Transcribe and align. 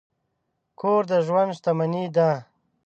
کور 0.79 1.01
د 1.09 1.11
ژوند 1.27 1.51
شتمني 1.57 2.05
ده. 2.15 2.29